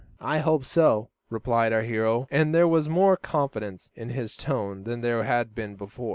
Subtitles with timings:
[0.19, 5.01] "I hope so," replied our hero, and there was more confidence in his tone than
[5.01, 6.09] there had been before.